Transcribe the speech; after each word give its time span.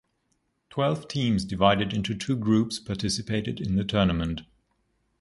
Twelve 0.71 1.07
teams 1.07 1.45
divided 1.45 1.93
into 1.93 2.15
two 2.15 2.35
groups 2.35 2.79
participated 2.79 3.61
in 3.61 3.75
the 3.75 3.83
tournament. 3.83 4.41